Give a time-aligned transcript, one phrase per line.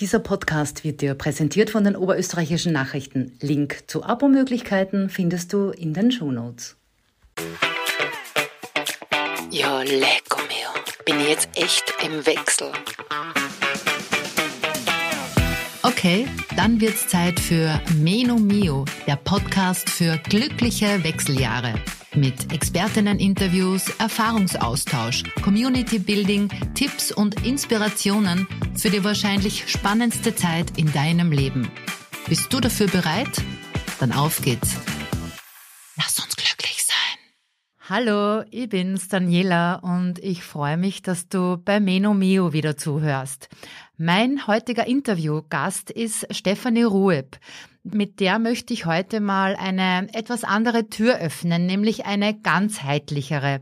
[0.00, 3.38] Dieser Podcast wird dir präsentiert von den Oberösterreichischen Nachrichten.
[3.40, 6.74] Link zu Abo-Möglichkeiten findest du in den Shownotes.
[9.52, 10.82] Ja, lecko mio.
[11.04, 12.72] Bin ich jetzt echt im Wechsel.
[15.84, 16.26] Okay,
[16.56, 21.74] dann wird's Zeit für Meno Mio, der Podcast für glückliche Wechseljahre.
[22.16, 28.46] Mit Expertinnen-Interviews, Erfahrungsaustausch, Community-Building, Tipps und Inspirationen
[28.76, 31.68] für die wahrscheinlich spannendste Zeit in deinem Leben.
[32.28, 33.42] Bist du dafür bereit?
[33.98, 34.76] Dann auf geht's.
[35.96, 37.18] Lass uns glücklich sein.
[37.88, 43.48] Hallo, ich bin's Daniela und ich freue mich, dass du bei Meno Mio wieder zuhörst.
[43.96, 47.38] Mein heutiger Interviewgast ist Stefanie Rueb.
[47.84, 53.60] Mit der möchte ich heute mal eine etwas andere Tür öffnen, nämlich eine ganzheitlichere.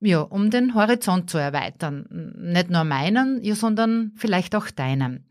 [0.00, 2.06] Ja, um den Horizont zu erweitern.
[2.38, 5.26] Nicht nur meinen, ja, sondern vielleicht auch deinen.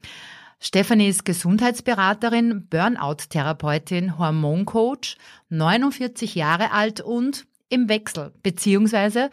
[0.60, 5.16] Stefanie ist Gesundheitsberaterin, Burnout-Therapeutin, Hormoncoach,
[5.50, 9.30] 49 Jahre alt und im Wechsel, beziehungsweise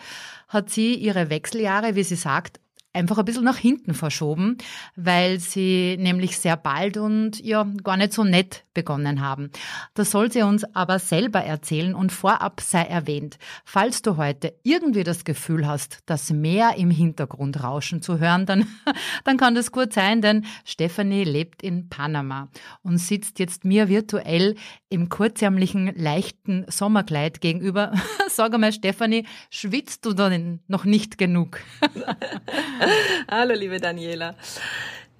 [0.48, 2.60] hat sie ihre Wechseljahre, wie sie sagt,
[2.94, 4.56] einfach ein bisschen nach hinten verschoben,
[4.96, 9.50] weil sie nämlich sehr bald und ja gar nicht so nett begonnen haben.
[9.94, 13.38] Das soll sie uns aber selber erzählen und vorab sei erwähnt.
[13.64, 18.66] Falls du heute irgendwie das Gefühl hast, das Meer im Hintergrund rauschen zu hören, dann,
[19.24, 22.48] dann kann das gut sein, denn Stephanie lebt in Panama
[22.82, 24.54] und sitzt jetzt mir virtuell
[24.88, 27.92] im kurzärmlichen, leichten Sommerkleid gegenüber.
[28.28, 31.60] Sag einmal, Stephanie, schwitzt du denn noch nicht genug?
[33.30, 34.34] Hallo, liebe Daniela.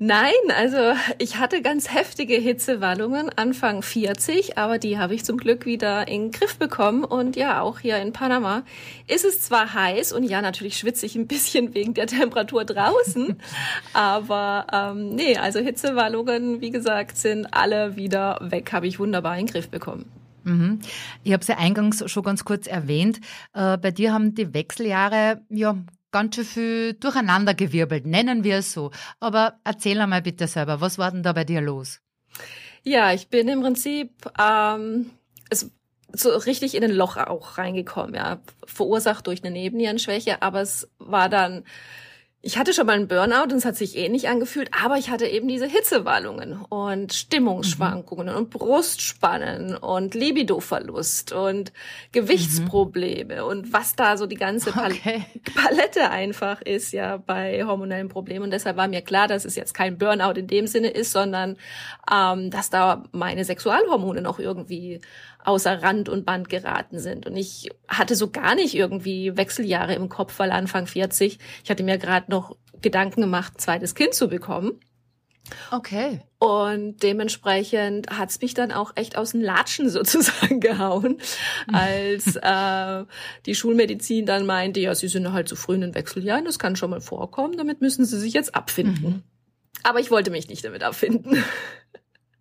[0.00, 0.78] Nein, also
[1.18, 6.22] ich hatte ganz heftige Hitzewallungen Anfang 40, aber die habe ich zum Glück wieder in
[6.22, 7.04] den Griff bekommen.
[7.04, 8.64] Und ja, auch hier in Panama
[9.06, 13.40] ist es zwar heiß und ja, natürlich schwitze ich ein bisschen wegen der Temperatur draußen,
[13.92, 19.46] aber ähm, nee, also Hitzewallungen, wie gesagt, sind alle wieder weg, habe ich wunderbar in
[19.46, 20.10] den Griff bekommen.
[20.42, 20.80] Mhm.
[21.22, 23.20] Ich habe es ja eingangs schon ganz kurz erwähnt.
[23.54, 25.76] Äh, bei dir haben die Wechseljahre ja
[26.14, 28.92] ganz schön viel durcheinandergewirbelt, nennen wir es so.
[29.19, 32.00] Aber erzähl einmal bitte selber, was war denn da bei dir los?
[32.84, 35.10] Ja, ich bin im Prinzip ähm,
[36.12, 41.28] so richtig in ein Loch auch reingekommen, ja, verursacht durch eine Nebennierenschwäche, aber es war
[41.28, 41.64] dann
[42.44, 45.27] ich hatte schon mal einen Burnout und es hat sich ähnlich angefühlt, aber ich hatte
[45.27, 48.37] eben diese Hitzewallungen und Stimmungsschwankungen mhm.
[48.37, 51.72] und Brustspannen und Libidoverlust und
[52.12, 53.49] Gewichtsprobleme mhm.
[53.49, 55.25] und was da so die ganze Pal okay.
[55.54, 58.44] Palette einfach ist ja bei hormonellen Problemen.
[58.44, 61.56] Und deshalb war mir klar, dass es jetzt kein Burnout in dem Sinne ist, sondern
[62.12, 65.00] ähm, dass da meine Sexualhormone noch irgendwie
[65.44, 67.27] außer Rand und Band geraten sind.
[67.27, 71.83] Und ich hatte so gar nicht irgendwie Wechseljahre im Kopf, weil Anfang 40, ich hatte
[71.83, 74.81] mir gerade noch Gedanken gemacht, ein zweites Kind zu bekommen.
[75.71, 76.21] Okay.
[76.39, 81.19] Und dementsprechend hat's mich dann auch echt aus den Latschen sozusagen gehauen,
[81.72, 83.05] als äh,
[83.47, 86.77] die Schulmedizin dann meinte, ja, sie sind halt zu früh in den Wechseljahren, das kann
[86.77, 89.09] schon mal vorkommen, damit müssen sie sich jetzt abfinden.
[89.09, 89.22] Mhm.
[89.83, 91.45] Aber ich wollte mich nicht damit abfinden.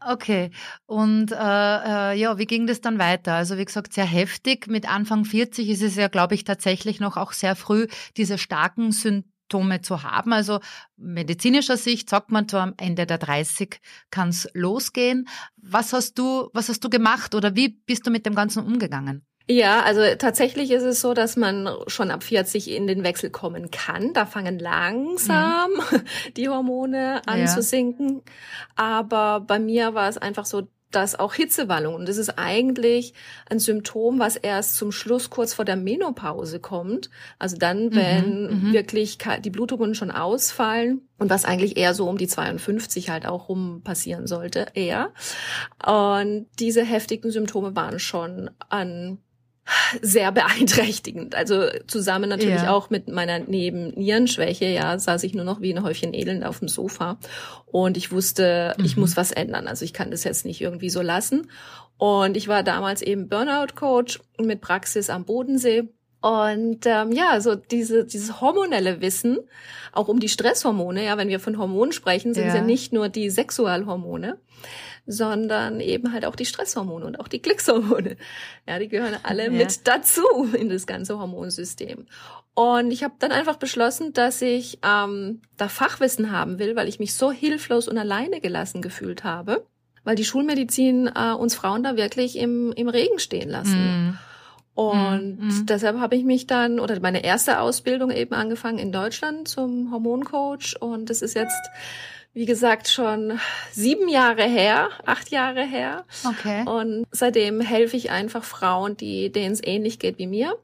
[0.06, 0.52] Okay.
[0.86, 3.34] Und äh, äh, ja, wie ging das dann weiter?
[3.34, 4.68] Also wie gesagt, sehr heftig.
[4.68, 7.88] Mit Anfang 40 ist es ja, glaube ich, tatsächlich noch auch sehr früh,
[8.18, 10.34] diese starken Symptome zu haben.
[10.34, 10.60] Also
[10.98, 15.28] medizinischer Sicht sagt man so am Ende der 30 kann es losgehen.
[15.58, 19.26] Was hast du, was hast du gemacht oder wie bist du mit dem Ganzen umgegangen?
[19.50, 23.72] Ja, also tatsächlich ist es so, dass man schon ab 40 in den Wechsel kommen
[23.72, 24.14] kann.
[24.14, 26.02] Da fangen langsam mhm.
[26.38, 27.46] die Hormone an ja.
[27.48, 28.22] zu sinken.
[28.76, 33.14] Aber bei mir war es einfach so, dass auch Hitzewallung, und das ist eigentlich
[33.50, 37.10] ein Symptom, was erst zum Schluss kurz vor der Menopause kommt.
[37.40, 42.08] Also dann, mhm, wenn mhm, wirklich die Blutungen schon ausfallen und was eigentlich eher so
[42.08, 45.12] um die 52 halt auch rum passieren sollte, eher.
[45.86, 49.20] Und diese heftigen Symptome waren schon an
[50.02, 51.36] sehr beeinträchtigend.
[51.36, 52.72] Also zusammen natürlich ja.
[52.72, 56.68] auch mit meiner Nebennierenschwäche, ja, saß ich nur noch wie ein Häufchen Elend auf dem
[56.68, 57.18] Sofa
[57.66, 58.86] und ich wusste, mhm.
[58.86, 59.68] ich muss was ändern.
[59.68, 61.48] Also ich kann das jetzt nicht irgendwie so lassen.
[61.98, 65.84] Und ich war damals eben Burnout-Coach mit Praxis am Bodensee.
[66.22, 69.40] Und ähm, ja, so diese, dieses hormonelle Wissen,
[69.92, 72.50] auch um die Stresshormone, ja, wenn wir von Hormonen sprechen, sind ja.
[72.50, 74.38] es ja nicht nur die Sexualhormone,
[75.06, 78.16] sondern eben halt auch die Stresshormone und auch die Glückshormone.
[78.68, 79.52] Ja, die gehören alle ja.
[79.52, 80.24] mit dazu
[80.54, 82.06] in das ganze Hormonsystem.
[82.56, 87.00] Und ich habe dann einfach beschlossen, dass ich ähm, da Fachwissen haben will, weil ich
[87.00, 89.66] mich so hilflos und alleine gelassen gefühlt habe,
[90.04, 94.10] weil die Schulmedizin äh, uns Frauen da wirklich im, im Regen stehen lassen.
[94.10, 94.20] Mm.
[94.76, 95.66] Und mm.
[95.66, 100.76] deshalb habe ich mich dann, oder meine erste Ausbildung eben angefangen in Deutschland zum Hormoncoach.
[100.80, 101.70] Und das ist jetzt
[102.34, 103.40] wie gesagt, schon
[103.72, 106.04] sieben Jahre her, acht Jahre her.
[106.26, 106.68] Okay.
[106.68, 110.58] Und seitdem helfe ich einfach Frauen, die denen es ähnlich geht wie mir.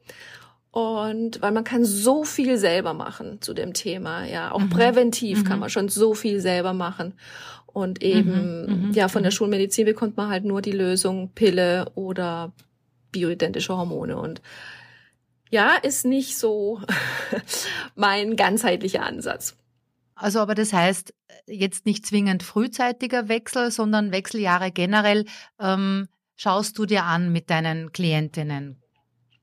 [0.71, 4.69] Und weil man kann so viel selber machen zu dem Thema, ja, auch mhm.
[4.69, 5.44] präventiv mhm.
[5.44, 7.13] kann man schon so viel selber machen.
[7.68, 8.88] Und eben, mhm.
[8.88, 8.94] mhm.
[8.94, 9.36] ja, von der mhm.
[9.36, 12.51] Schulmedizin bekommt man halt nur die Lösung Pille oder
[13.12, 14.18] bioidentische Hormone.
[14.18, 14.42] Und
[15.51, 16.81] ja, ist nicht so
[17.95, 19.56] mein ganzheitlicher Ansatz.
[20.15, 21.13] Also, aber das heißt
[21.50, 25.25] jetzt nicht zwingend frühzeitiger Wechsel, sondern Wechseljahre generell
[25.60, 28.81] ähm, schaust du dir an mit deinen Klientinnen.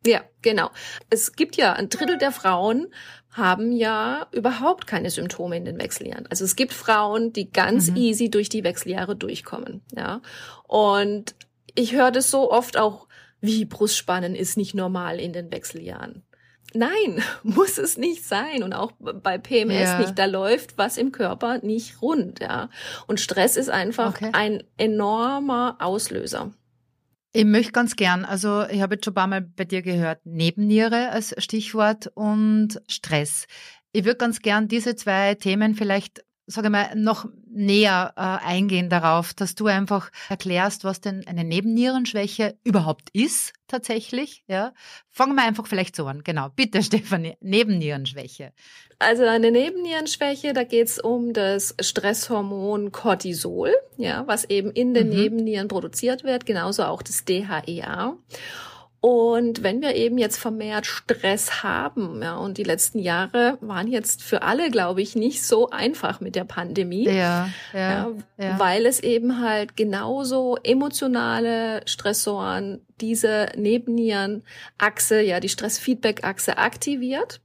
[0.06, 0.70] Ja, genau.
[1.10, 2.86] Es gibt ja ein Drittel der Frauen
[3.30, 6.26] haben ja überhaupt keine Symptome in den Wechseljahren.
[6.28, 7.96] Also es gibt Frauen, die ganz mhm.
[7.96, 10.22] easy durch die Wechseljahre durchkommen, ja.
[10.62, 11.34] Und
[11.74, 13.06] ich höre das so oft auch,
[13.40, 16.22] wie Brustspannen ist nicht normal in den Wechseljahren.
[16.74, 18.62] Nein, muss es nicht sein.
[18.62, 19.98] Und auch bei PMS ja.
[19.98, 20.18] nicht.
[20.18, 22.70] Da läuft was im Körper nicht rund, ja.
[23.06, 24.30] Und Stress ist einfach okay.
[24.32, 26.52] ein enormer Auslöser.
[27.32, 30.24] Ich möchte ganz gern, also ich habe jetzt schon ein paar Mal bei dir gehört,
[30.24, 33.46] Nebenniere als Stichwort und Stress.
[33.92, 39.34] Ich würde ganz gern diese zwei Themen vielleicht sage mal, noch näher äh, eingehen darauf,
[39.34, 44.44] dass du einfach erklärst, was denn eine Nebennierenschwäche überhaupt ist, tatsächlich.
[44.46, 44.72] Ja,
[45.10, 46.22] fangen wir einfach vielleicht so an.
[46.22, 48.52] Genau, bitte, Stefanie, Nebennierenschwäche.
[48.98, 55.16] Also eine Nebennierenschwäche, da geht's um das Stresshormon Cortisol, ja, was eben in den mhm.
[55.16, 58.16] Nebennieren produziert wird, genauso auch das DHEA.
[59.00, 64.22] Und wenn wir eben jetzt vermehrt Stress haben, ja, und die letzten Jahre waren jetzt
[64.22, 69.00] für alle, glaube ich, nicht so einfach mit der Pandemie, ja, ja, ja, weil es
[69.00, 77.40] eben halt genauso emotionale Stressoren diese Nebennierenachse, ja, die Stressfeedback-Achse aktiviert.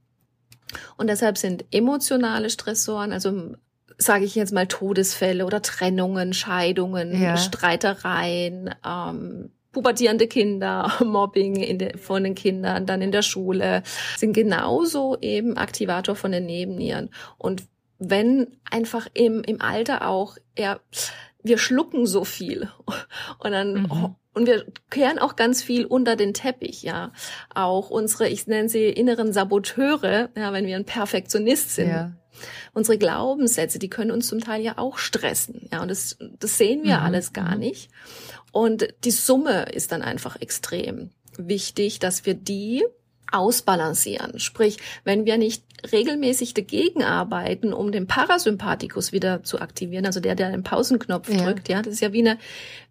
[0.96, 3.54] Und deshalb sind emotionale Stressoren, also
[3.98, 7.12] sage ich jetzt mal Todesfälle oder Trennungen, Scheidungen.
[7.36, 13.82] Streitereien, ähm, pubertierende Kinder, Mobbing in de, von den Kindern, dann in der Schule,
[14.16, 17.10] sind genauso eben Aktivator von den Nebennieren.
[17.38, 17.64] Und
[17.98, 20.80] wenn einfach im, im Alter auch, ja,
[21.42, 22.68] wir schlucken so viel
[23.38, 24.14] und dann mhm.
[24.34, 27.12] und wir kehren auch ganz viel unter den Teppich, ja.
[27.54, 31.88] Auch unsere, ich nenne sie inneren Saboteure, ja, wenn wir ein Perfektionist sind.
[31.88, 32.12] Ja.
[32.72, 35.82] Unsere Glaubenssätze, die können uns zum Teil ja auch stressen, ja.
[35.82, 37.04] Und das, das sehen wir mhm.
[37.04, 37.60] alles gar mhm.
[37.60, 37.90] nicht.
[38.52, 42.84] Und die Summe ist dann einfach extrem wichtig, dass wir die
[43.32, 44.38] ausbalancieren.
[44.38, 50.34] Sprich, wenn wir nicht regelmäßig dagegen arbeiten, um den Parasympathikus wieder zu aktivieren, also der,
[50.34, 51.42] der den Pausenknopf ja.
[51.42, 52.38] drückt, ja, das ist ja wie eine,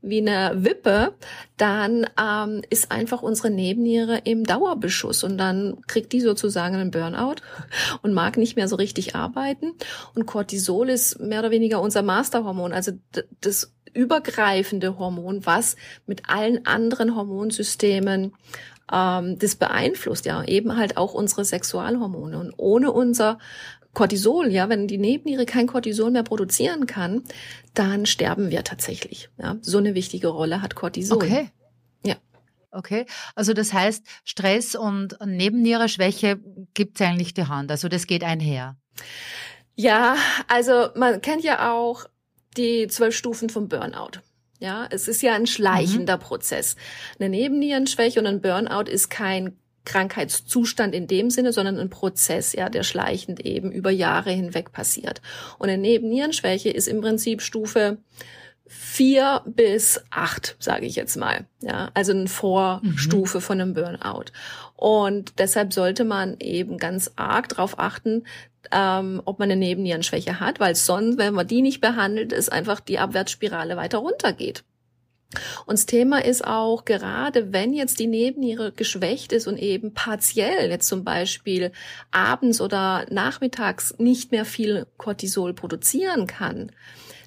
[0.02, 1.14] wie eine Wippe,
[1.58, 7.36] dann ähm, ist einfach unsere Nebenniere im Dauerbeschuss und dann kriegt die sozusagen einen Burnout
[8.02, 9.74] und mag nicht mehr so richtig arbeiten.
[10.16, 12.92] Und Cortisol ist mehr oder weniger unser Masterhormon, also
[13.40, 18.34] das übergreifende Hormon, was mit allen anderen Hormonsystemen
[18.92, 22.38] ähm, das beeinflusst, ja, eben halt auch unsere Sexualhormone.
[22.38, 23.40] Und ohne unser
[23.94, 27.24] Cortisol, ja, wenn die Nebenniere kein Cortisol mehr produzieren kann,
[27.74, 29.30] dann sterben wir tatsächlich.
[29.38, 31.18] Ja, so eine wichtige Rolle hat Cortisol.
[31.18, 31.50] Okay.
[32.06, 32.16] Ja.
[32.72, 33.06] Okay,
[33.36, 36.40] also das heißt, Stress und Nebennierenschwäche
[36.74, 37.70] gibt es eigentlich die Hand.
[37.70, 38.78] Also das geht einher.
[39.76, 40.16] Ja,
[40.48, 42.06] also man kennt ja auch
[42.58, 44.22] die zwölf Stufen vom Burnout.
[44.62, 46.22] Ja, es ist ja ein schleichender mhm.
[46.22, 46.76] Prozess.
[47.20, 52.70] Eine Nebennierenschwäche und ein Burnout ist kein Krankheitszustand in dem Sinne, sondern ein Prozess, ja,
[52.70, 55.20] der schleichend eben über Jahre hinweg passiert.
[55.58, 57.98] Und eine Nebennierenschwäche ist im Prinzip Stufe
[58.68, 61.48] vier bis acht, sage ich jetzt mal.
[61.62, 63.42] Ja, also eine Vorstufe mhm.
[63.42, 64.26] von einem Burnout.
[64.76, 68.26] Und deshalb sollte man eben ganz arg darauf achten,
[68.72, 72.80] ähm, ob man eine Nebennierenschwäche hat, weil sonst, wenn man die nicht behandelt, ist einfach
[72.80, 74.64] die Abwärtsspirale weiter runtergeht.
[75.66, 80.70] Und das Thema ist auch, gerade wenn jetzt die Nebenniere geschwächt ist und eben partiell
[80.70, 81.72] jetzt zum Beispiel
[82.12, 86.72] abends oder nachmittags nicht mehr viel Cortisol produzieren kann,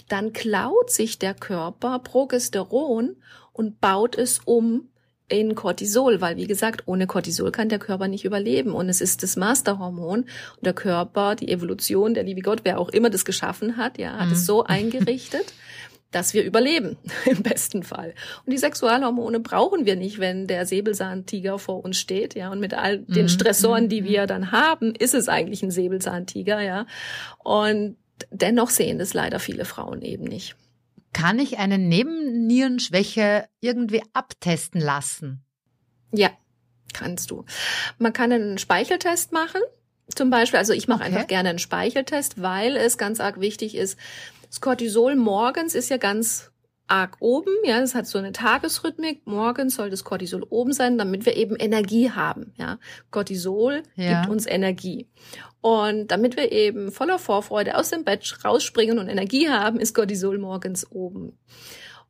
[0.08, 3.16] dann klaut sich der Körper Progesteron
[3.52, 4.88] und baut es um
[5.34, 9.22] in Cortisol, weil wie gesagt, ohne Cortisol kann der Körper nicht überleben und es ist
[9.22, 10.28] das Masterhormon und
[10.60, 14.28] der Körper, die Evolution, der liebe Gott, wer auch immer das geschaffen hat, ja, hat
[14.28, 14.32] mhm.
[14.32, 15.52] es so eingerichtet,
[16.10, 18.14] dass wir überleben im besten Fall.
[18.46, 22.74] Und die Sexualhormone brauchen wir nicht, wenn der Säbelzahntiger vor uns steht, ja, und mit
[22.74, 23.28] all den mhm.
[23.28, 24.06] Stressoren, die mhm.
[24.06, 26.86] wir dann haben, ist es eigentlich ein Säbelzahntiger, ja.
[27.42, 27.96] Und
[28.30, 30.54] dennoch sehen das leider viele Frauen eben nicht.
[31.14, 35.42] Kann ich eine Nebennierenschwäche irgendwie abtesten lassen?
[36.12, 36.30] Ja,
[36.92, 37.46] kannst du.
[37.98, 39.62] Man kann einen Speicheltest machen.
[40.14, 41.08] Zum Beispiel, also ich mache okay.
[41.14, 43.98] einfach gerne einen Speicheltest, weil es ganz arg wichtig ist,
[44.48, 46.52] Das Cortisol morgens ist ja ganz
[46.86, 49.26] arg oben, ja, es hat so eine Tagesrhythmik.
[49.26, 52.78] Morgens soll das Cortisol oben sein, damit wir eben Energie haben, ja.
[53.10, 54.20] Cortisol ja.
[54.20, 55.08] gibt uns Energie.
[55.60, 60.38] Und damit wir eben voller Vorfreude aus dem Bett rausspringen und Energie haben, ist Cortisol
[60.38, 61.38] morgens oben.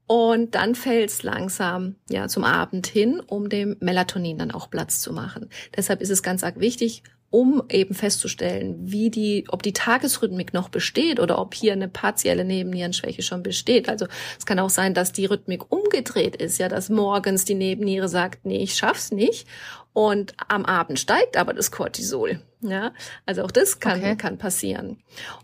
[0.06, 5.00] Und dann fällt es langsam ja zum Abend hin, um dem Melatonin dann auch Platz
[5.00, 5.48] zu machen.
[5.76, 7.04] Deshalb ist es ganz arg wichtig,
[7.34, 12.44] um eben festzustellen, wie die, ob die Tagesrhythmik noch besteht oder ob hier eine partielle
[12.44, 13.88] Nebennierenschwäche schon besteht.
[13.88, 14.06] Also
[14.38, 18.46] es kann auch sein, dass die Rhythmik umgedreht ist, ja, dass morgens die Nebenniere sagt,
[18.46, 19.48] nee, ich schaff's nicht
[19.92, 22.38] und am Abend steigt aber das Cortisol.
[22.68, 22.92] Ja,
[23.26, 24.16] also auch das kann, okay.
[24.16, 24.98] kann passieren.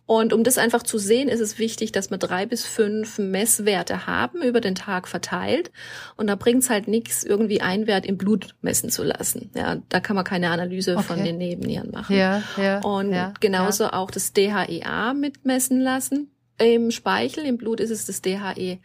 [0.06, 4.06] Und um das einfach zu sehen, ist es wichtig, dass wir drei bis fünf Messwerte
[4.06, 5.70] haben über den Tag verteilt.
[6.16, 9.50] Und da bringt es halt nichts, irgendwie einen Wert im Blut messen zu lassen.
[9.54, 11.04] Ja, da kann man keine Analyse okay.
[11.04, 12.16] von den Nebennieren machen.
[12.16, 13.92] Ja, ja, Und ja, genauso ja.
[13.92, 16.30] auch das DHEA mitmessen lassen.
[16.58, 18.80] Im Speichel, im Blut ist es das DHE,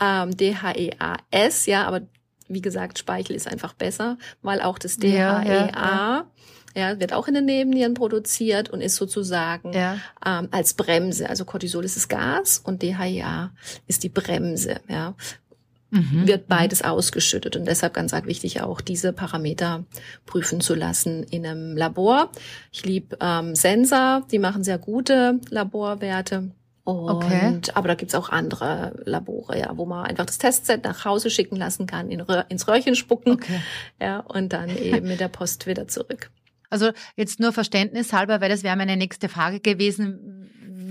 [0.00, 2.02] ähm, DHEAS, ja, aber
[2.50, 6.30] wie gesagt, Speichel ist einfach besser, weil auch das DHEA ja, ja, ja.
[6.76, 9.98] Ja, wird auch in den Nebennieren produziert und ist sozusagen ja.
[10.24, 11.28] ähm, als Bremse.
[11.28, 13.50] Also Cortisol ist das Gas und DHEA
[13.88, 14.80] ist die Bremse.
[14.88, 15.14] Ja,
[15.90, 16.26] mhm.
[16.26, 16.48] wird mhm.
[16.48, 19.84] beides ausgeschüttet und deshalb ganz arg wichtig auch diese Parameter
[20.26, 22.30] prüfen zu lassen in einem Labor.
[22.72, 26.50] Ich liebe ähm, Sensor, die machen sehr gute Laborwerte.
[26.82, 27.60] Und, okay.
[27.74, 31.56] aber da gibt's auch andere Labore, ja, wo man einfach das Testset nach Hause schicken
[31.56, 33.60] lassen kann, in Röhr, ins Röhrchen spucken, okay.
[34.00, 36.30] ja, und dann eben mit der Post wieder zurück.
[36.70, 40.40] Also jetzt nur Verständnis halber, weil das wäre meine nächste Frage gewesen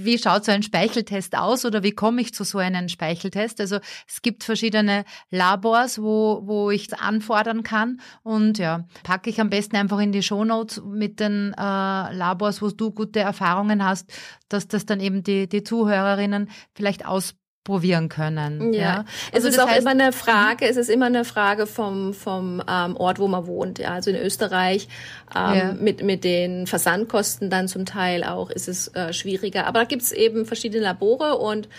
[0.04, 3.60] wie schaut so ein Speicheltest aus oder wie komme ich zu so einem Speicheltest?
[3.60, 9.50] Also es gibt verschiedene Labors, wo, wo ich anfordern kann und ja, packe ich am
[9.50, 14.12] besten einfach in die Shownotes mit den äh, Labors, wo du gute Erfahrungen hast,
[14.48, 18.74] dass das dann eben die, die Zuhörerinnen vielleicht aus probieren können.
[18.74, 19.06] Ja, ja.
[19.34, 22.64] Also es ist auch heißt, immer eine Frage, es ist immer eine Frage vom, vom
[22.68, 23.80] ähm, Ort, wo man wohnt.
[23.80, 24.88] Ja, also in Österreich
[25.36, 25.74] ähm, ja.
[25.74, 29.68] mit, mit den Versandkosten dann zum Teil auch ist es äh, schwieriger.
[29.68, 31.70] Aber da gibt's eben verschiedene Labore und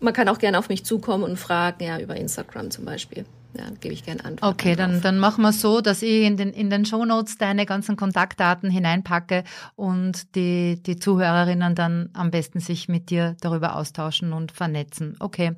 [0.00, 3.24] man kann auch gerne auf mich zukommen und fragen, ja, über Instagram zum Beispiel
[3.56, 4.52] ja, gebe ich gerne Antworten.
[4.52, 7.96] Okay, dann, dann machen wir so, dass ich in den, in den Shownotes deine ganzen
[7.96, 9.44] Kontaktdaten hineinpacke
[9.76, 15.16] und die, die Zuhörerinnen dann am besten sich mit dir darüber austauschen und vernetzen.
[15.20, 15.56] Okay.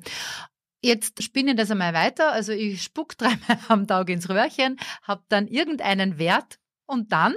[0.83, 2.31] Jetzt spinne ich das einmal weiter.
[2.31, 7.33] Also ich spuck dreimal am Tag ins Röhrchen, habe dann irgendeinen Wert und dann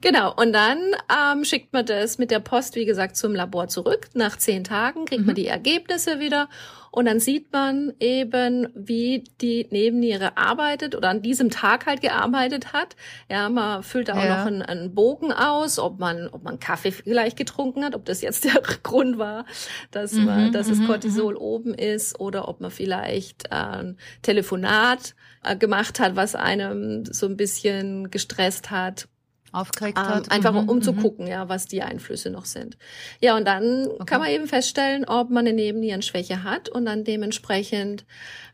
[0.00, 0.78] Genau, und dann
[1.08, 4.08] ähm, schickt man das mit der Post, wie gesagt, zum Labor zurück.
[4.14, 5.26] Nach zehn Tagen kriegt mhm.
[5.26, 6.48] man die Ergebnisse wieder
[6.94, 12.74] und dann sieht man eben, wie die Nebenniere arbeitet oder an diesem Tag halt gearbeitet
[12.74, 12.96] hat.
[13.30, 14.38] Ja, man füllt da auch ja.
[14.38, 18.20] noch einen, einen, Bogen aus, ob man, ob man Kaffee vielleicht getrunken hat, ob das
[18.20, 19.46] jetzt der Grund war,
[19.90, 21.40] dass mhm, man, dass das mhm, Cortisol mhm.
[21.40, 25.14] oben ist oder ob man vielleicht äh, ein Telefonat
[25.44, 29.08] äh, gemacht hat, was einem so ein bisschen gestresst hat
[29.52, 30.30] aufgeregt ähm, hat.
[30.30, 31.02] Einfach mhm, um zu mhm.
[31.02, 32.76] gucken, ja, was die Einflüsse noch sind.
[33.20, 34.04] Ja, und dann okay.
[34.06, 38.04] kann man eben feststellen, ob man eine Nebennierenschwäche hat und dann dementsprechend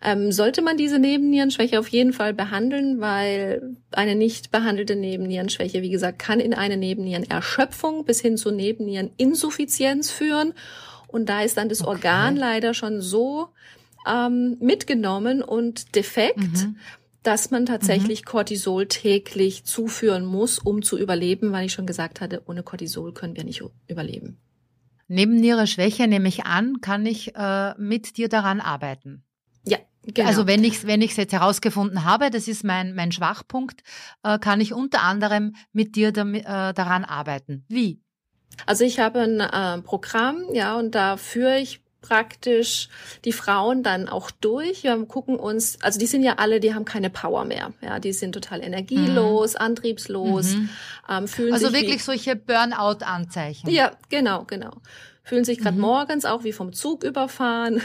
[0.02, 5.90] ähm, sollte man diese Nebennierenschwäche auf jeden Fall behandeln, weil eine nicht behandelte Nebennierenschwäche, wie
[5.90, 10.52] gesagt, kann in eine Nebennierenerschöpfung bis hin zu Nebenniereninsuffizienz führen.
[11.06, 11.90] Und da ist dann das okay.
[11.90, 13.48] Organ leider schon so
[14.06, 16.76] ähm, mitgenommen und defekt, mhm
[17.22, 18.26] dass man tatsächlich mhm.
[18.26, 23.36] Cortisol täglich zuführen muss, um zu überleben, weil ich schon gesagt hatte, ohne Cortisol können
[23.36, 24.38] wir nicht überleben.
[25.08, 29.24] Neben ihrer Schwäche nehme ich an, kann ich äh, mit dir daran arbeiten.
[29.66, 29.78] Ja,
[30.14, 30.26] Genau.
[30.26, 33.82] Also wenn ich wenn es jetzt herausgefunden habe, das ist mein mein Schwachpunkt,
[34.22, 37.64] äh, kann ich unter anderem mit dir damit, äh, daran arbeiten.
[37.68, 38.00] Wie?
[38.64, 42.88] Also ich habe ein äh, Programm, ja, und da führe ich praktisch
[43.24, 44.84] die Frauen dann auch durch.
[44.84, 47.72] Wir gucken uns, also die sind ja alle, die haben keine Power mehr.
[47.80, 49.60] Ja, die sind total energielos, mhm.
[49.60, 50.68] antriebslos, mhm.
[51.08, 53.70] Ähm, fühlen also sich wirklich wie, solche Burnout-Anzeichen.
[53.70, 54.72] Ja, genau, genau.
[55.22, 55.82] Fühlen sich gerade mhm.
[55.82, 57.82] morgens auch wie vom Zug überfahren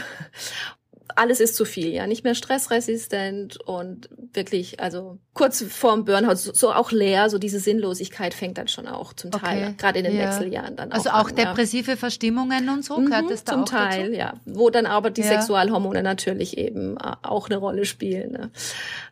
[1.16, 6.52] alles ist zu viel, ja, nicht mehr stressresistent und wirklich, also kurz vorm Burnout, so,
[6.52, 9.74] so auch leer, so diese Sinnlosigkeit fängt dann schon auch zum Teil, okay.
[9.76, 10.26] gerade in den ja.
[10.26, 11.14] Wechseljahren dann also auch.
[11.14, 11.96] Also auch an, depressive ja.
[11.96, 14.18] Verstimmungen und so gehört mhm, das da zum auch Teil, dazu?
[14.18, 15.28] ja, wo dann aber die ja.
[15.28, 18.32] Sexualhormone natürlich eben äh, auch eine Rolle spielen.
[18.32, 18.50] Ne?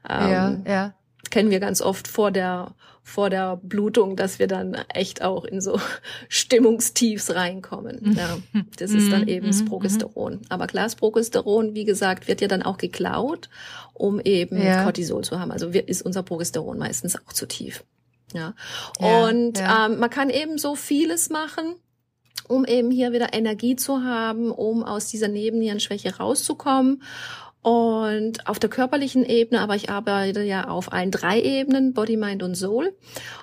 [0.09, 0.95] Ähm, ja, ja
[1.33, 5.61] kennen wir ganz oft vor der vor der Blutung, dass wir dann echt auch in
[5.61, 5.81] so
[6.29, 7.99] Stimmungstiefs reinkommen.
[8.01, 8.13] Mhm.
[8.13, 8.39] Ja,
[8.79, 9.67] das ist dann eben das mhm.
[9.67, 10.41] Progesteron.
[10.49, 13.49] Aber klar, das Progesteron, wie gesagt, wird ja dann auch geklaut,
[13.93, 14.85] um eben ja.
[14.85, 15.51] Cortisol zu haben.
[15.51, 17.85] Also ist unser Progesteron meistens auch zu tief.
[18.33, 18.55] Ja.
[19.01, 19.87] ja und ja.
[19.87, 21.75] Ähm, man kann eben so vieles machen
[22.49, 27.03] um eben hier wieder Energie zu haben, um aus dieser Nebennierenschwäche rauszukommen.
[27.63, 32.43] Und auf der körperlichen Ebene, aber ich arbeite ja auf allen drei Ebenen, Body, Mind
[32.43, 32.93] und Soul.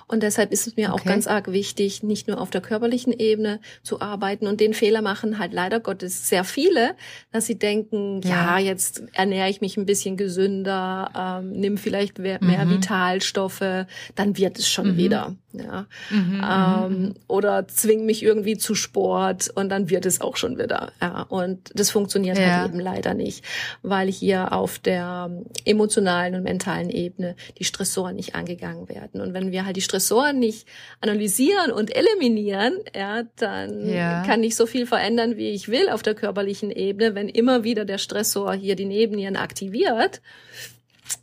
[0.08, 1.00] Und deshalb ist es mir okay.
[1.00, 4.46] auch ganz arg wichtig, nicht nur auf der körperlichen Ebene zu arbeiten.
[4.46, 6.96] Und den Fehler machen halt leider Gottes sehr viele,
[7.32, 12.18] dass sie denken, ja, ja jetzt ernähre ich mich ein bisschen gesünder, ähm, nimm vielleicht
[12.18, 12.70] mehr, mhm.
[12.70, 13.86] Vitalstoffe,
[14.16, 14.96] dann wird es schon mhm.
[14.98, 15.36] wieder.
[15.52, 15.86] Ja.
[16.10, 17.14] Mhm, mhm, ähm, mhm.
[17.26, 20.92] oder zwing mich irgendwie zu Sport und dann wird es auch schon wieder.
[21.00, 21.22] Ja.
[21.22, 22.56] Und das funktioniert halt ja.
[22.58, 23.44] halt eben leider nicht,
[23.82, 25.30] weil hier auf der
[25.64, 29.20] emotionalen und mentalen Ebene die Stressoren nicht angegangen werden.
[29.20, 30.66] Und wenn wir halt die Stressoren nicht
[31.00, 34.22] analysieren und eliminieren, ja, dann ja.
[34.24, 37.14] kann ich so viel verändern, wie ich will auf der körperlichen Ebene.
[37.14, 40.20] Wenn immer wieder der Stressor hier die Nebennieren aktiviert,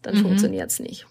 [0.01, 0.21] dann mhm.
[0.21, 1.05] funktioniert's nicht.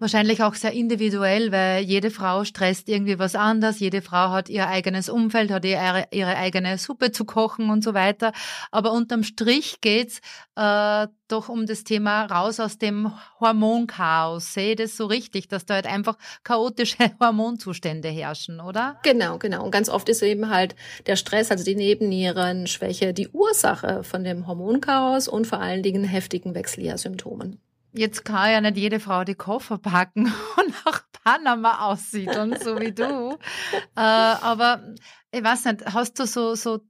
[0.00, 3.80] Wahrscheinlich auch sehr individuell, weil jede Frau stresst irgendwie was anders.
[3.80, 7.94] Jede Frau hat ihr eigenes Umfeld, hat ihre, ihre eigene Suppe zu kochen und so
[7.94, 8.32] weiter.
[8.70, 10.20] Aber unterm Strich geht's
[10.54, 14.54] äh, doch um das Thema raus aus dem Hormonchaos.
[14.54, 19.00] Sehe das so richtig, dass da halt einfach chaotische Hormonzustände herrschen, oder?
[19.02, 19.64] Genau, genau.
[19.64, 20.76] Und ganz oft ist eben halt
[21.08, 26.54] der Stress, also die Nebennierenschwäche, die Ursache von dem Hormonchaos und vor allen Dingen heftigen
[26.54, 27.60] Wechseljahrsymptomen.
[27.92, 30.26] Jetzt kann ja nicht jede Frau die Koffer packen
[30.56, 33.04] und nach Panama aussieht und so wie du.
[33.96, 34.82] äh, aber
[35.30, 36.80] ich weiß nicht, hast du so, so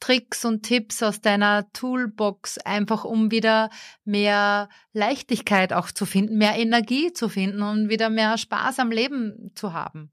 [0.00, 3.70] Tricks und Tipps aus deiner Toolbox, einfach um wieder
[4.04, 9.52] mehr Leichtigkeit auch zu finden, mehr Energie zu finden und wieder mehr Spaß am Leben
[9.54, 10.10] zu haben?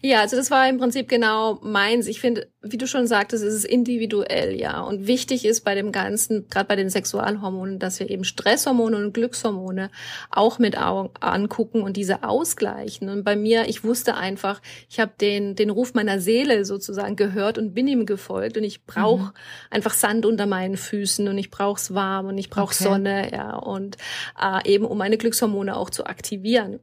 [0.00, 2.06] Ja, also das war im Prinzip genau meins.
[2.06, 4.80] Ich finde, wie du schon sagtest, ist es individuell, ja.
[4.80, 9.12] Und wichtig ist bei dem Ganzen, gerade bei den Sexualhormonen, dass wir eben Stresshormone und
[9.12, 9.90] Glückshormone
[10.30, 13.08] auch mit angucken und diese ausgleichen.
[13.08, 17.58] Und bei mir, ich wusste einfach, ich habe den, den Ruf meiner Seele sozusagen gehört
[17.58, 18.56] und bin ihm gefolgt.
[18.56, 19.32] Und ich brauche mhm.
[19.70, 22.84] einfach Sand unter meinen Füßen und ich brauche es warm und ich brauche okay.
[22.84, 23.56] Sonne, ja.
[23.56, 23.96] Und
[24.40, 26.80] äh, eben um meine Glückshormone auch zu aktivieren.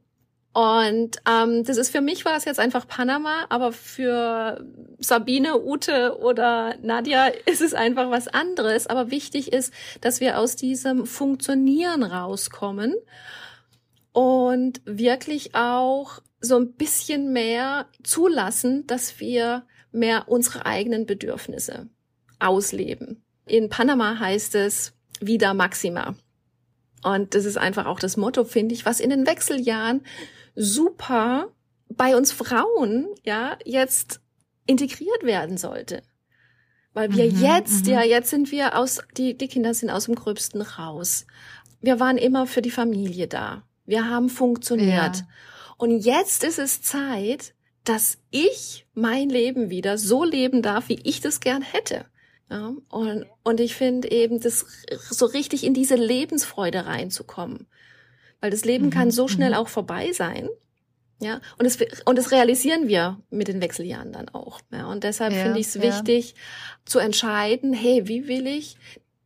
[0.56, 4.64] Und ähm, das ist für mich war es jetzt einfach Panama, aber für
[4.98, 8.86] Sabine, Ute oder Nadja ist es einfach was anderes.
[8.86, 12.94] Aber wichtig ist, dass wir aus diesem Funktionieren rauskommen
[14.12, 21.90] und wirklich auch so ein bisschen mehr zulassen, dass wir mehr unsere eigenen Bedürfnisse
[22.38, 23.22] ausleben.
[23.44, 26.16] In Panama heißt es wieder Maxima.
[27.02, 30.00] Und das ist einfach auch das Motto, finde ich, was in den Wechseljahren
[30.56, 31.52] super
[31.88, 34.20] bei uns Frauen ja jetzt
[34.66, 36.02] integriert werden sollte.
[36.92, 37.92] Weil wir mhm, jetzt, mhm.
[37.92, 41.26] ja, jetzt sind wir aus, die, die Kinder sind aus dem Gröbsten raus.
[41.80, 43.62] Wir waren immer für die Familie da.
[43.84, 45.16] Wir haben funktioniert.
[45.16, 45.28] Ja.
[45.76, 51.20] Und jetzt ist es Zeit, dass ich mein Leben wieder so leben darf, wie ich
[51.20, 52.06] das gern hätte.
[52.50, 54.64] Ja, und, und ich finde eben, das
[55.10, 57.66] so richtig in diese Lebensfreude reinzukommen.
[58.40, 58.90] Weil das Leben mhm.
[58.90, 59.56] kann so schnell mhm.
[59.56, 60.48] auch vorbei sein.
[61.18, 64.60] Ja, und das, und das realisieren wir mit den Wechseljahren dann auch.
[64.70, 66.36] Ja, und deshalb ja, finde ich es wichtig ja.
[66.84, 68.76] zu entscheiden, hey, wie will ich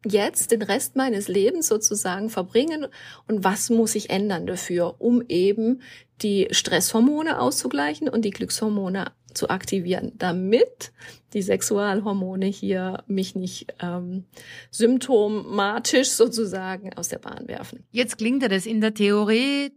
[0.06, 2.86] jetzt den Rest meines Lebens sozusagen verbringen
[3.26, 5.82] und was muss ich ändern dafür, um eben
[6.22, 10.92] die Stresshormone auszugleichen und die Glückshormone zu aktivieren, damit
[11.32, 14.24] die Sexualhormone hier mich nicht ähm,
[14.70, 17.84] symptomatisch sozusagen aus der Bahn werfen.
[17.90, 19.72] Jetzt klingt ja das in der Theorie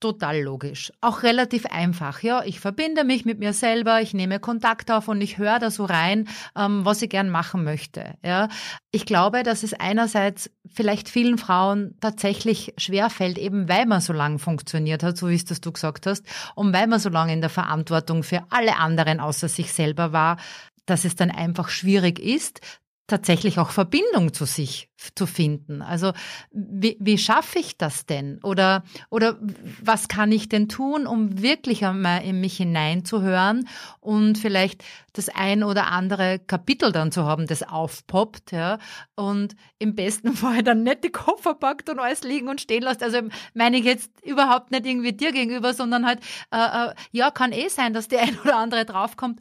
[0.00, 0.92] total logisch.
[1.00, 2.22] Auch relativ einfach.
[2.22, 5.70] Ja, ich verbinde mich mit mir selber, ich nehme Kontakt auf und ich höre da
[5.70, 8.14] so rein, ähm, was ich gern machen möchte.
[8.22, 8.48] Ja,
[8.90, 14.38] ich glaube, dass es einerseits vielleicht vielen Frauen tatsächlich schwerfällt, eben weil man so lange
[14.38, 17.40] funktioniert hat, so wie es das du gesagt hast, und weil man so lange in
[17.40, 20.36] der Verantwortung für alle anderen außer sich selber war,
[20.84, 22.60] dass es dann einfach schwierig ist,
[23.06, 25.82] tatsächlich auch Verbindung zu sich zu finden.
[25.82, 26.12] Also
[26.50, 28.40] wie, wie schaffe ich das denn?
[28.42, 29.38] Oder, oder
[29.82, 33.68] was kann ich denn tun, um wirklich einmal in mich hineinzuhören
[34.00, 34.82] und vielleicht
[35.18, 38.78] das ein oder andere Kapitel dann zu haben, das aufpoppt, ja,
[39.14, 43.02] und im besten Fall dann nicht die Koffer packt und alles liegen und stehen lässt.
[43.02, 43.20] Also
[43.54, 46.20] meine ich jetzt überhaupt nicht irgendwie dir gegenüber, sondern halt,
[46.52, 49.40] äh, äh, ja, kann eh sein, dass der ein oder andere draufkommt,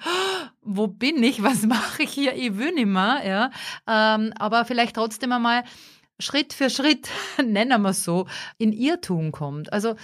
[0.62, 3.50] wo bin ich, was mache ich hier, ich will nicht mehr, ja,
[3.88, 5.64] ähm, aber vielleicht trotzdem einmal
[6.20, 7.10] Schritt für Schritt,
[7.44, 9.74] nennen wir es so, in Irrtum kommt.
[9.74, 9.96] Also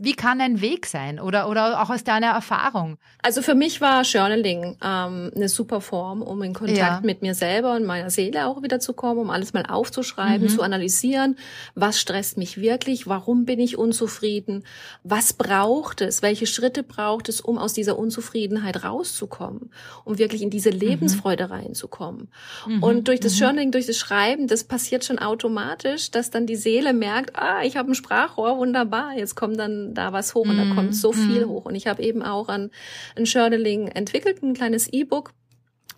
[0.00, 2.98] wie kann ein Weg sein oder, oder auch aus deiner Erfahrung?
[3.22, 7.00] Also für mich war Journaling ähm, eine super Form, um in Kontakt ja.
[7.02, 10.50] mit mir selber und meiner Seele auch wieder zu kommen, um alles mal aufzuschreiben, mhm.
[10.50, 11.36] zu analysieren,
[11.74, 14.64] was stresst mich wirklich, warum bin ich unzufrieden,
[15.02, 19.70] was braucht es, welche Schritte braucht es, um aus dieser Unzufriedenheit rauszukommen,
[20.04, 20.78] um wirklich in diese mhm.
[20.78, 21.52] Lebensfreude mhm.
[21.52, 22.28] reinzukommen.
[22.66, 22.82] Mhm.
[22.82, 23.40] Und durch das mhm.
[23.40, 27.76] Journaling, durch das Schreiben, das passiert schon automatisch, dass dann die Seele merkt, ah, ich
[27.76, 31.46] habe ein Sprachrohr, wunderbar, jetzt kommt dann da was hoch und da kommt so viel
[31.46, 31.64] hoch.
[31.64, 32.70] Und ich habe eben auch an
[33.16, 35.32] ein Journaling entwickelt, ein kleines E-Book,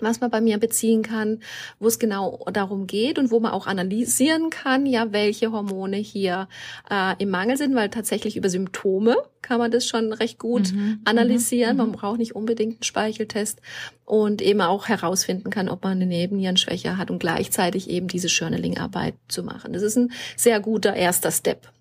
[0.00, 1.40] was man bei mir beziehen kann,
[1.78, 6.48] wo es genau darum geht und wo man auch analysieren kann, ja, welche Hormone hier
[6.90, 10.78] äh, im Mangel sind, weil tatsächlich über Symptome kann man das schon recht gut mhm,
[10.78, 11.76] mhm analysieren.
[11.76, 11.92] Man mhm.
[11.92, 13.60] braucht nicht unbedingt einen Speicheltest
[14.04, 19.14] und eben auch herausfinden kann, ob man eine Nebennierenschwäche hat und gleichzeitig eben diese Journaling-Arbeit
[19.28, 19.72] zu machen.
[19.72, 21.73] Das ist ein sehr guter erster Step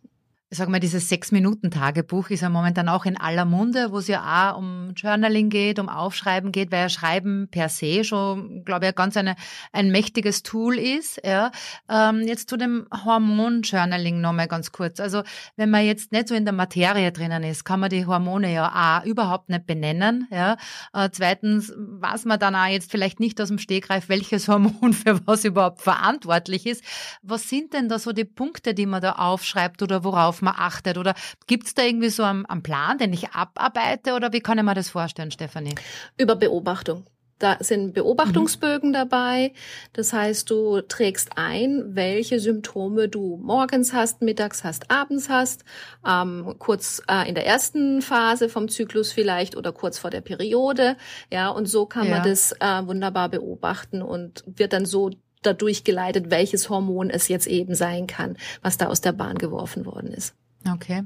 [0.58, 4.58] sag mal, dieses Sechs-Minuten-Tagebuch ist ja momentan auch in aller Munde, wo es ja auch
[4.58, 9.18] um Journaling geht, um Aufschreiben geht, weil ja Schreiben per se schon, glaube ich, ganz
[9.18, 9.36] eine,
[9.72, 11.20] ein mächtiges Tool ist.
[11.26, 11.52] Ja.
[11.90, 15.00] Ähm, jetzt zu dem Hormon-Journaling nochmal ganz kurz.
[15.00, 15.24] Also
[15.56, 19.00] wenn man jetzt nicht so in der Materie drinnen ist, kann man die Hormone ja
[19.02, 20.28] auch überhaupt nicht benennen.
[20.30, 20.58] Ja.
[20.94, 25.26] Äh, zweitens weiß man dann auch jetzt vielleicht nicht aus dem Stegreif, welches Hormon für
[25.26, 26.84] was überhaupt verantwortlich ist.
[27.24, 30.98] Was sind denn da so die Punkte, die man da aufschreibt oder worauf man achtet?
[30.98, 31.16] Oder
[31.48, 34.14] gibt es da irgendwie so einen, einen Plan, den ich abarbeite?
[34.14, 35.76] Oder wie kann ich mir das vorstellen, Stefanie?
[36.18, 37.06] Über Beobachtung.
[37.44, 38.94] Da sind Beobachtungsbögen mhm.
[38.94, 39.52] dabei.
[39.92, 45.66] Das heißt, du trägst ein, welche Symptome du morgens hast, mittags hast, abends hast,
[46.08, 50.96] ähm, kurz äh, in der ersten Phase vom Zyklus vielleicht oder kurz vor der Periode.
[51.32, 52.20] Ja, und so kann ja.
[52.20, 55.12] man das äh, wunderbar beobachten und wird dann so
[55.46, 59.86] dadurch geleitet, welches Hormon es jetzt eben sein kann, was da aus der Bahn geworfen
[59.86, 60.34] worden ist.
[60.72, 61.04] Okay.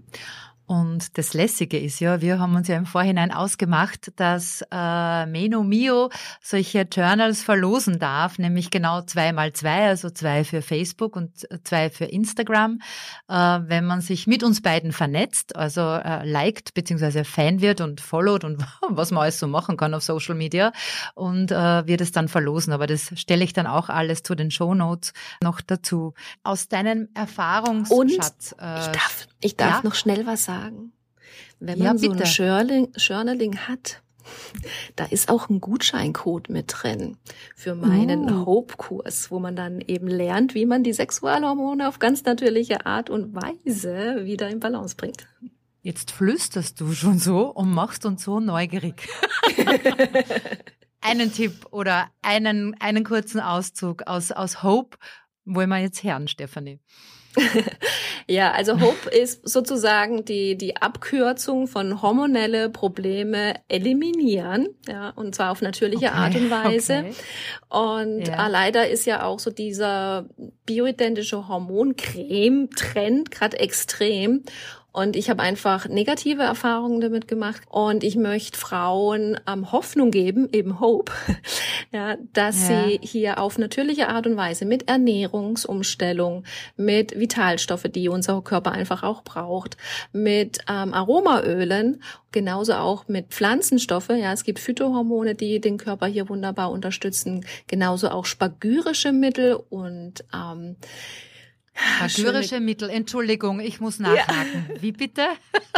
[0.67, 5.63] Und das Lässige ist ja, wir haben uns ja im Vorhinein ausgemacht, dass äh, Meno
[5.63, 6.10] Mio
[6.41, 11.89] solche Journals verlosen darf, nämlich genau zwei mal zwei, also zwei für Facebook und zwei
[11.89, 12.82] für Instagram.
[13.30, 18.01] Äh, wenn man sich mit uns beiden vernetzt, also äh, liked beziehungsweise Fan wird und
[18.01, 20.73] followt und was man alles so machen kann auf Social Media
[21.15, 22.73] und äh, wird es dann verlosen.
[22.73, 26.13] Aber das stelle ich dann auch alles zu den Show Notes noch dazu.
[26.43, 27.93] Aus deinem Erfahrungsschatz.
[27.93, 29.82] Und ich darf, ich darf ja?
[29.89, 30.93] noch schnell was sagen sagen.
[31.60, 34.02] Wenn man ja, so ein Journaling, Journaling hat,
[34.96, 37.17] da ist auch ein Gutscheincode mit drin
[37.56, 38.46] für meinen uh.
[38.46, 43.34] Hope-Kurs, wo man dann eben lernt, wie man die Sexualhormone auf ganz natürliche Art und
[43.34, 45.28] Weise wieder in Balance bringt.
[45.82, 49.08] Jetzt flüsterst du schon so und machst uns so neugierig.
[51.02, 54.98] einen Tipp oder einen, einen kurzen Auszug aus, aus Hope
[55.46, 56.80] wollen wir jetzt hören, Stefanie.
[58.28, 65.52] ja, also Hope ist sozusagen die, die Abkürzung von hormonelle Probleme eliminieren, ja, und zwar
[65.52, 67.00] auf natürliche okay, Art und Weise.
[67.00, 67.13] Okay.
[67.69, 68.47] Und ja.
[68.47, 70.26] äh, leider ist ja auch so dieser
[70.65, 74.43] bioidentische Hormoncreme-Trend gerade extrem.
[74.98, 77.62] Und ich habe einfach negative Erfahrungen damit gemacht.
[77.70, 81.12] Und ich möchte Frauen ähm, Hoffnung geben, eben Hope,
[81.92, 82.88] ja, dass ja.
[82.88, 86.46] sie hier auf natürliche Art und Weise mit Ernährungsumstellung,
[86.78, 89.78] mit Vitalstoffe, die unser Körper einfach auch braucht,
[90.14, 94.10] mit ähm, Aromaölen, genauso auch mit Pflanzenstoffe.
[94.10, 97.46] Ja, es gibt Phytohormone, die den Körper hier wunderbar unterstützen.
[97.68, 100.76] Genauso auch spagyrische Mittel und ähm,
[102.08, 104.66] Spagyrische Mittel, Entschuldigung, ich muss nachhaken.
[104.74, 104.82] Ja.
[104.82, 105.28] Wie bitte?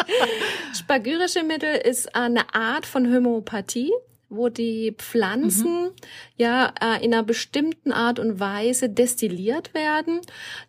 [0.74, 3.92] Spagyrische Mittel ist eine Art von Homöopathie
[4.30, 5.92] wo die Pflanzen mhm.
[6.38, 10.22] ja äh, in einer bestimmten Art und Weise destilliert werden,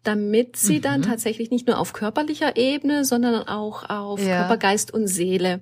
[0.02, 0.82] damit sie mhm.
[0.82, 4.40] dann tatsächlich nicht nur auf körperlicher Ebene, sondern auch auf ja.
[4.40, 5.60] Körper, Geist und Seele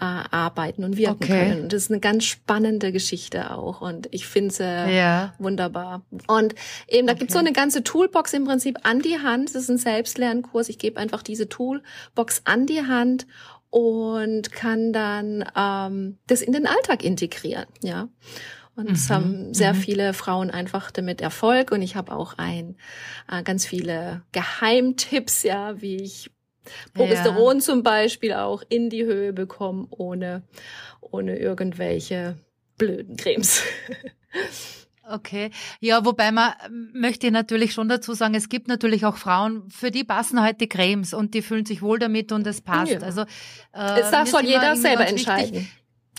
[0.00, 1.50] äh, arbeiten und wirken okay.
[1.50, 1.68] können.
[1.68, 5.34] Das ist eine ganz spannende Geschichte auch und ich finde sie ja.
[5.38, 6.02] wunderbar.
[6.28, 6.54] Und
[6.88, 7.20] eben, da okay.
[7.20, 9.48] gibt's so eine ganze Toolbox im Prinzip an die Hand.
[9.48, 10.68] Das ist ein Selbstlernkurs.
[10.68, 13.26] Ich gebe einfach diese Toolbox an die Hand
[13.72, 18.08] und kann dann ähm, das in den Alltag integrieren, ja.
[18.76, 19.78] Und mhm, es haben sehr mhm.
[19.78, 22.76] viele Frauen einfach damit Erfolg und ich habe auch ein
[23.30, 26.30] äh, ganz viele Geheimtipps, ja, wie ich
[26.92, 27.62] Progesteron ja.
[27.62, 30.42] zum Beispiel auch in die Höhe bekomme, ohne
[31.00, 32.36] ohne irgendwelche
[32.76, 33.62] blöden Cremes.
[35.12, 35.50] Okay.
[35.80, 39.90] Ja, wobei man ähm, möchte natürlich schon dazu sagen, es gibt natürlich auch Frauen, für
[39.90, 42.92] die passen halt die Cremes und die fühlen sich wohl damit und es passt.
[42.92, 43.00] Ja.
[43.00, 43.26] Also äh,
[44.10, 45.68] darf soll jeder selber entscheiden.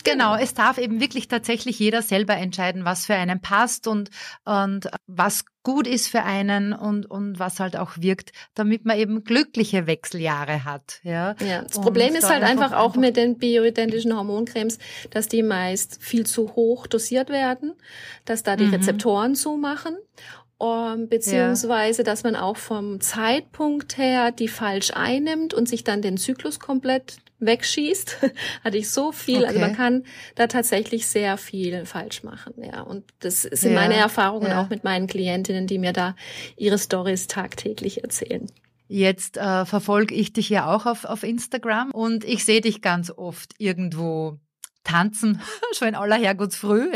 [0.04, 4.10] Genau, es darf eben wirklich tatsächlich jeder selber entscheiden, was für einen passt und,
[4.44, 9.24] und was gut ist für einen und, und was halt auch wirkt, damit man eben
[9.24, 11.00] glückliche Wechseljahre hat.
[11.02, 14.78] Ja, ja das Problem und ist halt einfach, einfach auch mit den bioidentischen Hormoncremes,
[15.10, 17.72] dass die meist viel zu hoch dosiert werden,
[18.26, 18.74] dass da die mhm.
[18.74, 19.96] Rezeptoren zumachen
[20.56, 22.04] um, beziehungsweise ja.
[22.04, 27.18] dass man auch vom Zeitpunkt her die falsch einnimmt und sich dann den Zyklus komplett
[27.46, 28.18] wegschießt,
[28.64, 29.38] hatte ich so viel.
[29.38, 29.46] Okay.
[29.46, 30.04] Also man kann
[30.34, 32.54] da tatsächlich sehr viel falsch machen.
[32.62, 33.80] Ja, und das sind ja.
[33.80, 34.62] meine Erfahrungen ja.
[34.62, 36.16] auch mit meinen Klientinnen, die mir da
[36.56, 38.46] ihre Stories tagtäglich erzählen.
[38.86, 43.10] Jetzt äh, verfolge ich dich ja auch auf, auf Instagram und ich sehe dich ganz
[43.10, 44.38] oft irgendwo
[44.84, 45.40] tanzen,
[45.72, 46.90] schon in aller Herrgottsfrüh.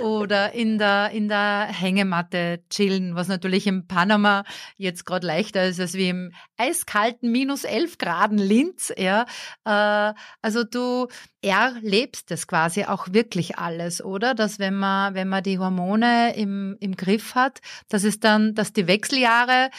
[0.00, 4.44] Oder in der, in der Hängematte chillen, was natürlich in Panama
[4.76, 8.92] jetzt gerade leichter ist als wie im eiskalten minus 11 Graden Linz.
[8.96, 9.26] Ja.
[9.64, 11.08] Äh, also du
[11.42, 14.34] erlebst das quasi auch wirklich alles, oder?
[14.34, 18.72] Dass wenn man, wenn man die Hormone im, im Griff hat, dass es dann, dass
[18.72, 19.70] die Wechseljahre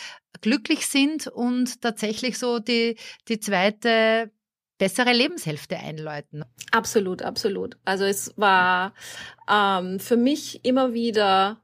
[0.41, 4.31] glücklich sind und tatsächlich so die, die zweite
[4.83, 6.43] bessere Lebenshälfte einläuten.
[6.71, 7.77] Absolut, absolut.
[7.85, 8.93] Also es war
[9.49, 11.61] ähm, für mich immer wieder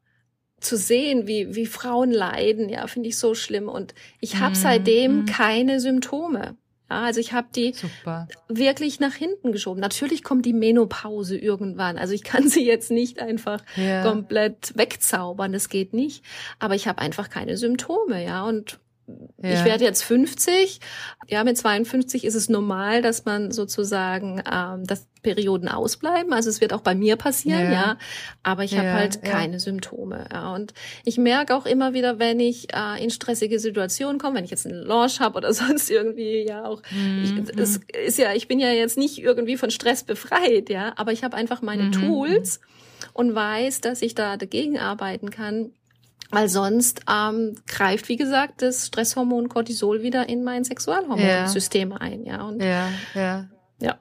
[0.61, 3.67] zu sehen, wie, wie Frauen leiden, ja, finde ich so schlimm.
[3.67, 5.25] Und ich habe mm, seitdem mm.
[5.25, 6.55] keine Symptome.
[6.89, 8.29] Ja, also ich habe die Super.
[8.47, 9.81] wirklich nach hinten geschoben.
[9.81, 11.97] Natürlich kommt die Menopause irgendwann.
[11.97, 14.01] Also ich kann sie jetzt nicht einfach ja.
[14.01, 16.23] komplett wegzaubern, das geht nicht.
[16.57, 18.45] Aber ich habe einfach keine Symptome, ja.
[18.45, 18.79] Und
[19.41, 19.51] ja.
[19.51, 20.79] Ich werde jetzt 50.
[21.27, 26.33] Ja, mit 52 ist es normal, dass man sozusagen, ähm, dass Perioden ausbleiben.
[26.33, 27.71] Also es wird auch bei mir passieren, ja.
[27.71, 27.97] ja.
[28.43, 29.59] Aber ich ja, habe halt keine.
[29.59, 30.25] Symptome.
[30.31, 30.53] Ja.
[30.53, 30.73] Und
[31.05, 34.65] ich merke auch immer wieder, wenn ich äh, in stressige Situationen komme, wenn ich jetzt
[34.65, 36.81] einen Launch habe oder sonst irgendwie, ja auch.
[36.91, 37.47] Mhm.
[37.49, 40.93] Ich, es ist ja, ich bin ja jetzt nicht irgendwie von Stress befreit, ja.
[40.95, 41.91] Aber ich habe einfach meine mhm.
[41.91, 42.61] Tools
[43.13, 45.71] und weiß, dass ich da dagegen arbeiten kann
[46.31, 51.97] weil sonst ähm, greift, wie gesagt, das Stresshormon Cortisol wieder in mein Sexualhormonsystem ja.
[51.97, 52.25] ein.
[52.25, 53.45] Ja, und, ja, ja.
[53.79, 53.97] Ja.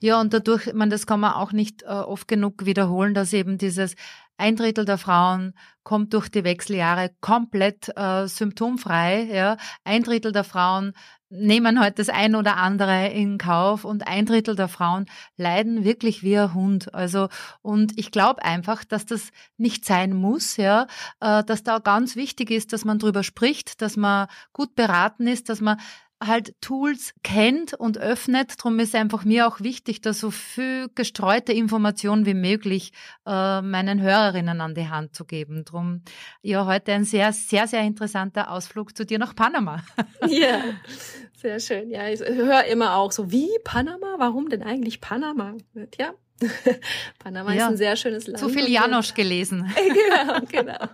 [0.00, 3.56] Ja, und dadurch, man, das kann man auch nicht äh, oft genug wiederholen, dass eben
[3.56, 3.94] dieses
[4.36, 9.22] ein Drittel der Frauen kommt durch die Wechseljahre komplett äh, symptomfrei.
[9.32, 9.56] Ja.
[9.84, 10.92] Ein Drittel der Frauen
[11.34, 15.84] nehmen heute halt das ein oder andere in Kauf und ein Drittel der Frauen leiden
[15.84, 16.94] wirklich wie ein Hund.
[16.94, 17.28] Also
[17.62, 20.86] und ich glaube einfach, dass das nicht sein muss, ja,
[21.20, 25.48] äh, dass da ganz wichtig ist, dass man drüber spricht, dass man gut beraten ist,
[25.48, 25.78] dass man
[26.22, 28.54] halt Tools kennt und öffnet.
[28.58, 32.92] Darum ist einfach mir auch wichtig, da so viel gestreute Informationen wie möglich
[33.26, 35.64] äh, meinen Hörerinnen an die Hand zu geben.
[35.64, 36.02] Drum
[36.42, 39.82] ja heute ein sehr, sehr, sehr interessanter Ausflug zu dir nach Panama.
[40.28, 40.62] Ja,
[41.36, 41.90] sehr schön.
[41.90, 44.14] Ja, ich höre immer auch so, wie Panama?
[44.18, 45.54] Warum denn eigentlich Panama?
[45.98, 46.14] Ja,
[47.18, 48.38] Panama ja, ist ein sehr schönes Land.
[48.38, 49.72] Zu viel Janosch gelesen.
[49.76, 50.88] genau, genau.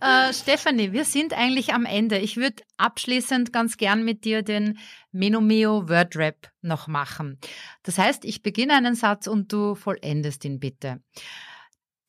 [0.00, 2.18] äh, Stefanie, wir sind eigentlich am Ende.
[2.18, 4.78] Ich würde abschließend ganz gern mit dir den
[5.12, 7.38] Menomeo Word Rap noch machen.
[7.82, 11.00] Das heißt, ich beginne einen Satz und du vollendest ihn bitte.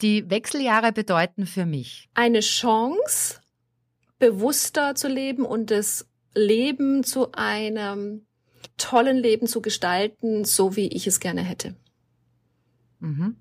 [0.01, 3.39] Die Wechseljahre bedeuten für mich eine Chance,
[4.19, 8.25] bewusster zu leben und das Leben zu einem
[8.83, 11.75] tollen Leben zu gestalten, so wie ich es gerne hätte.
[12.99, 13.37] Mhm.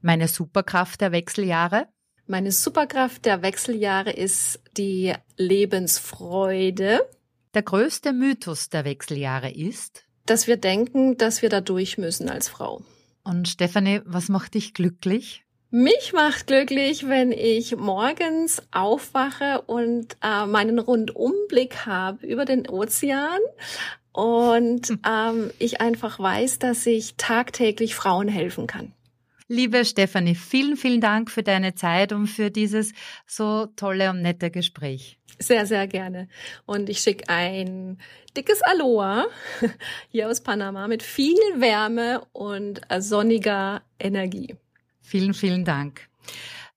[0.00, 1.86] Meine Superkraft der Wechseljahre?
[2.26, 7.08] Meine Superkraft der Wechseljahre ist die Lebensfreude.
[7.54, 10.04] Der größte Mythos der Wechseljahre ist?
[10.26, 12.82] Dass wir denken, dass wir da durch müssen als Frau.
[13.22, 15.44] Und Stefanie, was macht dich glücklich?
[15.70, 23.40] Mich macht glücklich, wenn ich morgens aufwache und äh, meinen Rundumblick habe über den Ozean
[24.12, 25.00] und hm.
[25.06, 28.92] ähm, ich einfach weiß, dass ich tagtäglich Frauen helfen kann.
[29.48, 32.92] Liebe Stefanie, vielen, vielen Dank für deine Zeit und für dieses
[33.26, 35.18] so tolle und nette Gespräch.
[35.38, 36.28] Sehr, sehr gerne.
[36.64, 37.98] Und ich schicke ein
[38.36, 39.26] dickes Aloha
[40.10, 44.56] hier aus Panama mit viel Wärme und sonniger Energie.
[45.02, 46.08] Vielen, vielen Dank.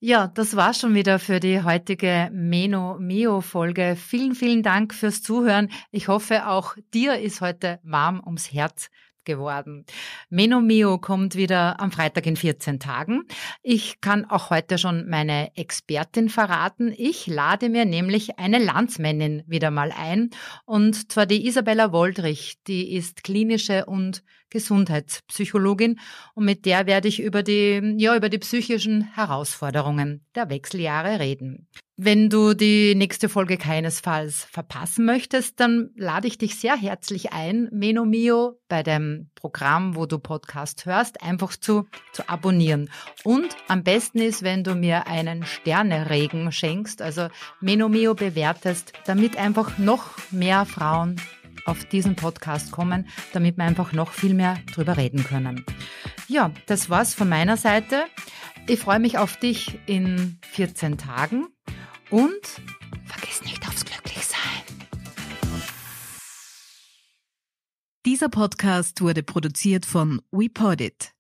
[0.08, 3.96] Ja, das war schon wieder für die heutige Meno Mio Folge.
[3.96, 5.72] Vielen, vielen Dank fürs Zuhören.
[5.90, 8.92] Ich hoffe, auch dir ist heute warm ums Herz
[9.26, 9.86] geworden.
[10.30, 13.24] Meno Mio kommt wieder am Freitag in 14 Tagen.
[13.64, 16.94] Ich kann auch heute schon meine Expertin verraten.
[16.96, 20.30] Ich lade mir nämlich eine Landsmännin wieder mal ein
[20.66, 22.56] und zwar die Isabella Woldrich.
[22.68, 26.00] Die ist klinische und Gesundheitspsychologin
[26.34, 31.68] und mit der werde ich über die, ja, über die psychischen Herausforderungen der Wechseljahre reden.
[31.98, 37.70] Wenn du die nächste Folge keinesfalls verpassen möchtest, dann lade ich dich sehr herzlich ein,
[37.72, 42.90] Menomio bei dem Programm, wo du Podcast hörst, einfach zu, zu abonnieren.
[43.24, 47.30] Und am besten ist, wenn du mir einen Sterneregen schenkst, also
[47.62, 51.16] Menomio bewertest, damit einfach noch mehr Frauen
[51.66, 55.66] auf diesen Podcast kommen, damit wir einfach noch viel mehr drüber reden können.
[56.28, 58.04] Ja, das war's von meiner Seite.
[58.68, 61.55] Ich freue mich auf dich in 14 Tagen.
[62.10, 62.62] Und
[63.06, 64.40] vergiss nicht aufs Glücklichsein.
[68.06, 71.15] Dieser Podcast wurde produziert von WePodit.